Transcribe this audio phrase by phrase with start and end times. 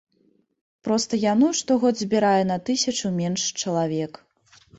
[0.87, 4.13] Проста яно штогод збірае на тысячу менш чалавек.